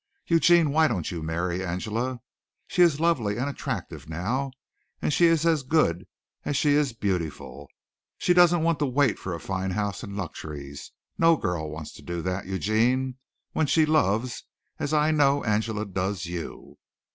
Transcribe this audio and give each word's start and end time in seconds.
Eugene, 0.25 0.71
why 0.71 0.87
don't 0.87 1.11
you 1.11 1.21
marry 1.21 1.63
Angela? 1.63 2.21
She 2.67 2.81
is 2.81 2.99
lovely 2.99 3.37
and 3.37 3.47
attractive 3.47 4.09
now 4.09 4.49
and 4.99 5.13
she 5.13 5.27
is 5.27 5.45
as 5.45 5.61
good 5.61 6.07
as 6.43 6.57
she 6.57 6.71
is 6.71 6.91
beautiful. 6.91 7.67
She 8.17 8.33
doesn't 8.33 8.63
want 8.63 8.79
to 8.79 8.87
wait 8.87 9.19
for 9.19 9.35
a 9.35 9.39
fine 9.39 9.69
house 9.69 10.01
and 10.01 10.17
luxuries 10.17 10.91
no 11.19 11.37
girl 11.37 11.69
wants 11.69 11.93
to 11.93 12.01
do 12.01 12.23
that, 12.23 12.47
Eugene, 12.47 13.19
when 13.51 13.67
she 13.67 13.85
loves 13.85 14.43
as 14.79 14.91
I 14.91 15.11
know 15.11 15.43
Angela 15.43 15.85
does 15.85 16.25
you. 16.25 16.79